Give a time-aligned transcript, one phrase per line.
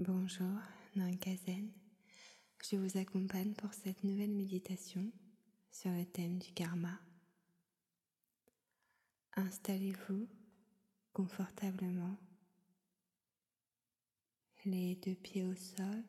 [0.00, 0.60] Bonjour,
[0.94, 1.72] Nankazen.
[2.62, 5.10] Je vous accompagne pour cette nouvelle méditation
[5.72, 7.00] sur le thème du karma.
[9.34, 10.28] Installez-vous
[11.12, 12.16] confortablement,
[14.64, 16.04] les deux pieds au sol,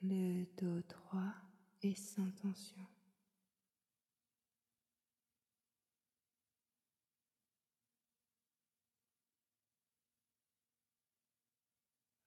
[0.00, 1.34] le dos droit
[1.82, 2.93] et sans tension.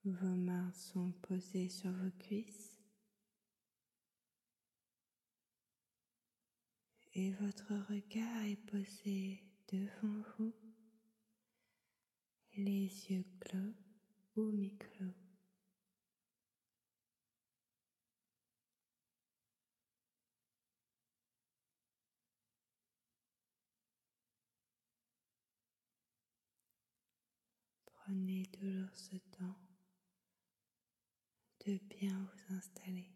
[0.10, 2.72] Vos mains sont posées sur vos cuisses
[7.14, 10.54] et votre regard est posé devant vous,
[12.56, 13.74] les yeux clos
[14.38, 15.14] ou mi-clos.
[28.06, 29.67] Prenez toujours ce temps
[31.68, 33.12] de bien vous installer.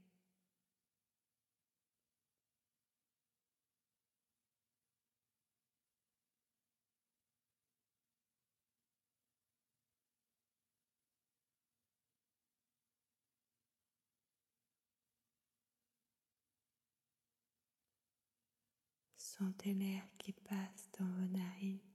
[19.16, 21.91] Sentez l'air qui passe dans vos narines.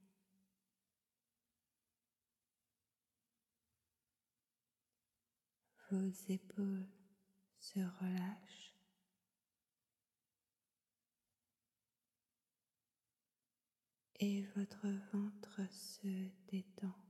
[5.90, 6.86] Vos épaules
[7.60, 8.74] se relâchent.
[14.18, 16.08] Et votre ventre se
[16.50, 17.05] détend.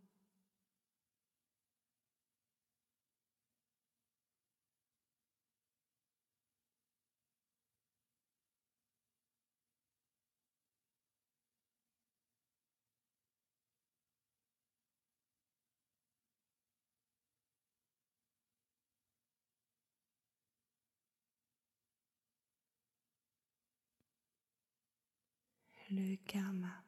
[25.91, 26.83] Le karma.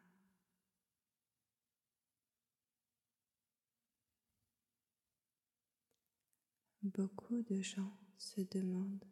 [6.83, 9.05] Beaucoup de gens se demandent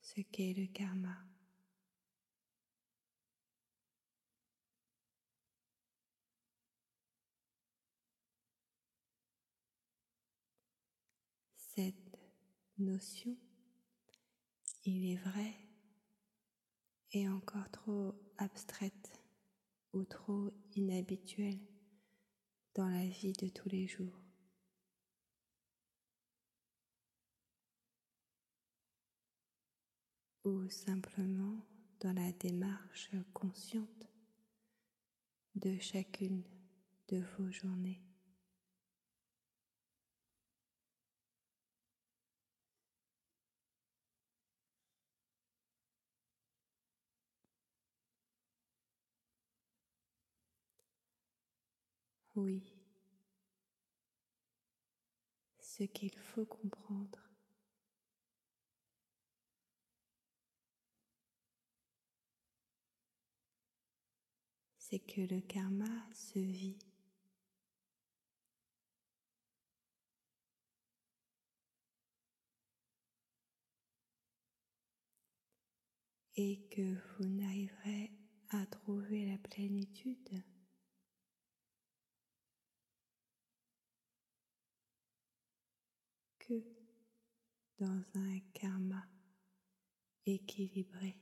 [0.00, 1.16] ce qu'est le karma.
[11.56, 12.18] Cette
[12.78, 13.36] notion,
[14.84, 15.65] il est vrai,
[17.24, 19.20] encore trop abstraite
[19.92, 21.60] ou trop inhabituelle
[22.74, 24.20] dans la vie de tous les jours.
[30.46, 31.58] ou simplement
[31.98, 34.06] dans la démarche consciente
[35.56, 36.44] de chacune
[37.08, 38.05] de vos journées.
[52.36, 52.62] Oui,
[55.58, 57.30] ce qu'il faut comprendre,
[64.76, 66.78] c'est que le karma se vit.
[76.38, 78.12] Et que vous n'arriverez
[78.50, 80.44] à trouver la plénitude
[86.46, 86.62] que
[87.78, 89.06] dans un karma
[90.24, 91.18] équilibré.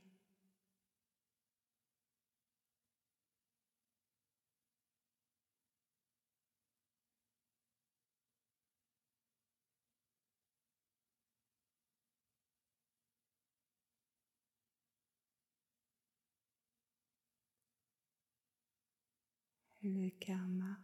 [19.83, 20.79] Le karma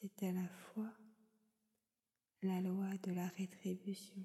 [0.00, 0.92] c'est à la fois
[2.42, 4.24] la loi de la rétribution.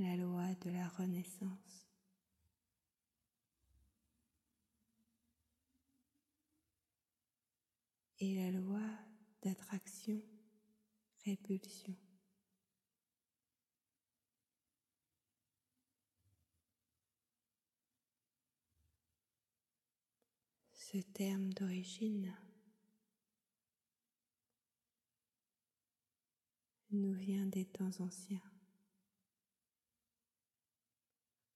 [0.00, 1.86] la loi de la renaissance.
[8.18, 8.80] Et la loi
[9.42, 11.94] d'attraction-répulsion.
[20.92, 22.34] Ce terme d'origine
[26.90, 28.42] nous vient des temps anciens,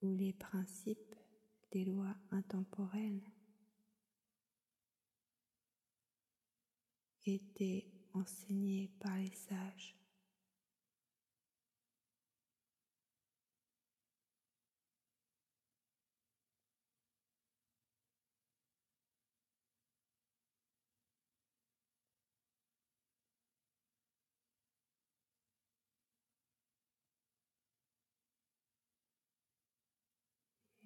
[0.03, 1.17] où les principes
[1.73, 3.29] des lois intemporelles
[7.27, 9.97] étaient enseignés par les sages.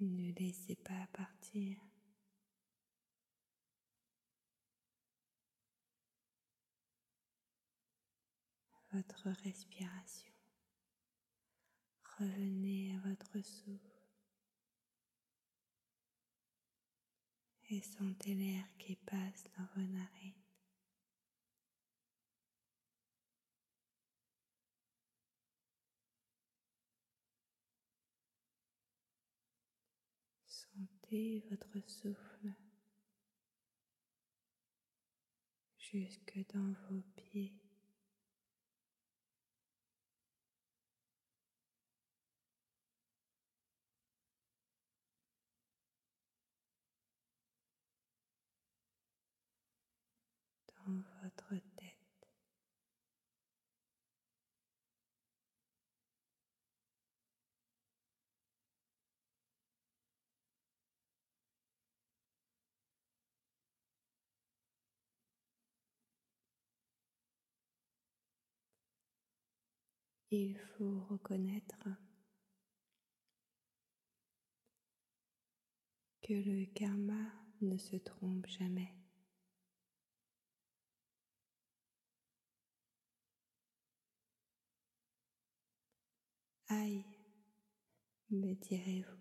[0.01, 1.77] Ne laissez pas partir.
[8.93, 10.33] votre respiration.
[12.19, 14.03] Revenez à votre souffle
[17.71, 20.38] et sentez l'air qui passe dans vos narines.
[31.11, 32.53] Votre souffle
[35.79, 37.55] jusque dans vos pieds.
[50.87, 51.55] dans votre
[70.31, 71.87] Il faut reconnaître
[76.23, 77.25] que le karma
[77.61, 78.95] ne se trompe jamais.
[86.69, 87.05] Aïe,
[88.31, 89.19] me direz-vous.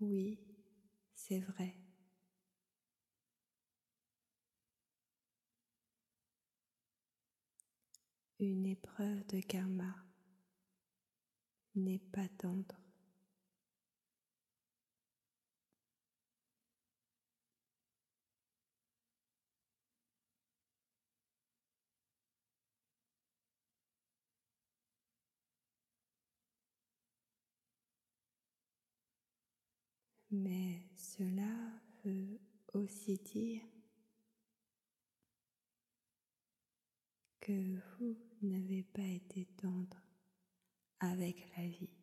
[0.00, 0.38] Oui,
[1.28, 1.74] c'est vrai.
[8.38, 9.92] Une épreuve de karma
[11.74, 12.85] n'est pas tendre.
[30.30, 31.52] Mais cela
[32.04, 32.40] veut
[32.74, 33.62] aussi dire
[37.40, 40.02] que vous n'avez pas été tendre
[41.00, 41.96] avec la vie.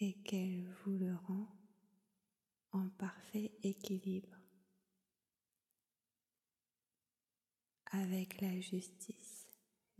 [0.00, 1.48] et qu'elle vous le rend
[2.72, 4.36] en parfait équilibre
[7.90, 9.37] avec la justice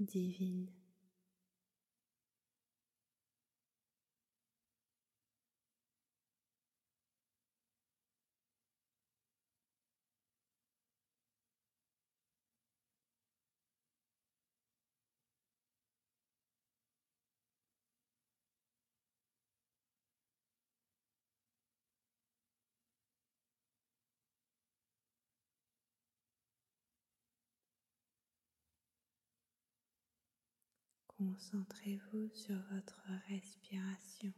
[0.05, 0.78] divine.
[31.19, 34.33] Concentrez-vous sur votre respiration.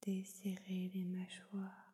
[0.00, 1.91] Desserrez les mâchoires.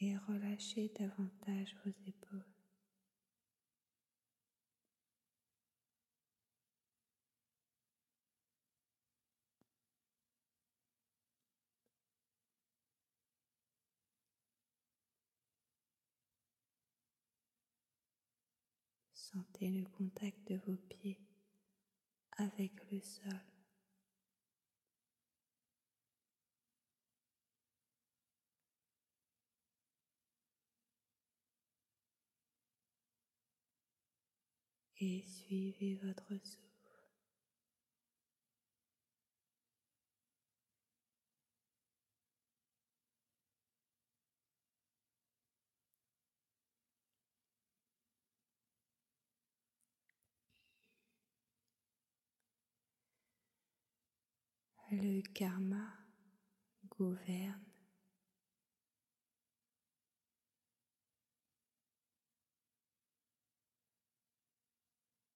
[0.00, 2.44] Et relâchez davantage vos épaules.
[19.12, 21.20] Sentez le contact de vos pieds
[22.38, 23.49] avec le sol.
[35.00, 36.70] et suivez votre souffle.
[54.92, 55.86] Le karma
[56.90, 57.69] gouverne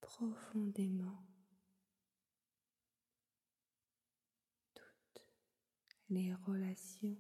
[0.05, 1.27] profondément
[4.75, 5.27] toutes
[6.11, 7.17] les relations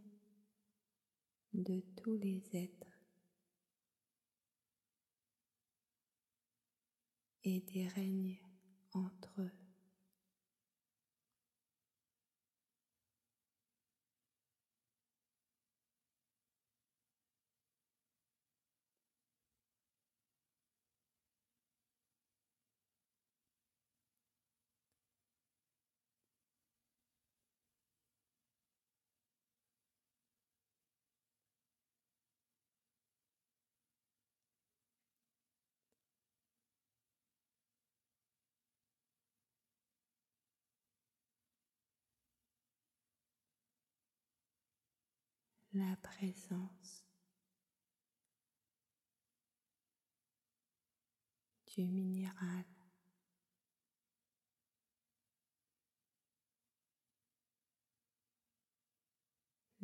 [1.54, 3.00] de tous les êtres
[7.42, 8.36] et des règnes
[8.92, 9.63] entre eux.
[45.74, 47.04] La présence
[51.76, 52.64] du minéral.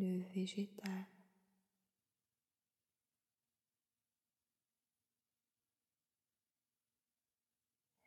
[0.01, 1.07] le végétal,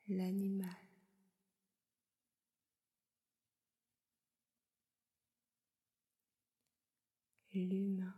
[0.07, 0.82] l'animal.
[7.59, 8.15] L'humain.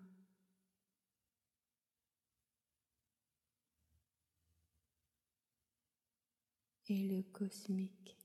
[6.88, 8.18] et le cosmique.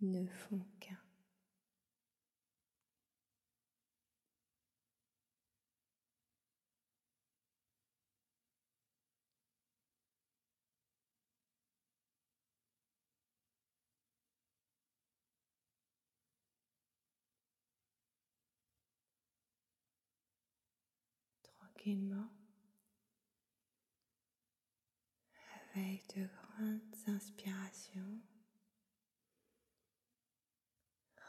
[0.00, 1.03] ne font qu'un.
[25.74, 28.20] Avec de grandes inspirations.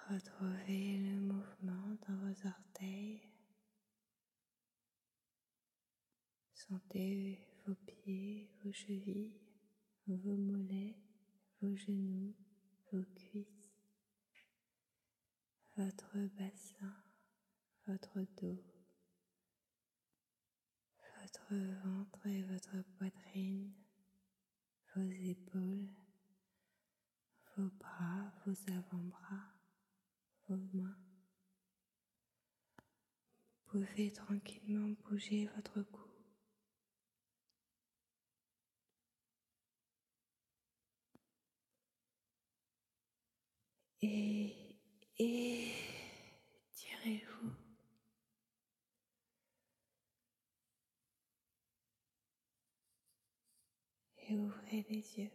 [0.09, 3.21] Retrouvez le mouvement dans vos orteils.
[6.53, 9.41] Sentez vos pieds, vos chevilles,
[10.07, 10.95] vos mollets,
[11.61, 12.33] vos genoux,
[12.93, 13.73] vos cuisses,
[15.75, 16.95] votre bassin,
[17.87, 18.74] votre dos
[21.35, 23.71] votre ventre et votre poitrine,
[24.95, 25.89] vos épaules,
[27.57, 29.53] vos bras, vos avant-bras,
[30.47, 30.97] vos mains.
[33.67, 36.01] Vous pouvez tranquillement bouger votre cou.
[44.01, 44.77] Et,
[45.17, 45.44] et
[54.35, 55.31] ouvrez les yeux.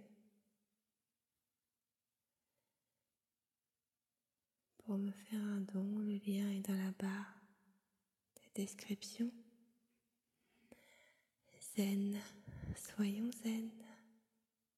[4.78, 7.40] Pour me faire un don, le lien est dans la barre
[8.36, 9.30] de description.
[11.76, 12.18] Zen,
[12.74, 13.70] soyons zen.